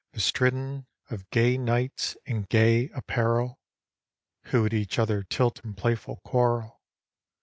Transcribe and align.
Bestridden 0.13 0.87
of 1.11 1.29
gay 1.29 1.59
knights, 1.59 2.17
in 2.25 2.45
gay 2.49 2.89
apparel. 2.95 3.59
Who 4.45 4.65
at 4.65 4.73
each 4.73 4.97
other 4.97 5.21
tilt 5.21 5.63
in 5.63 5.75
playful 5.75 6.21
quarrel. 6.25 6.81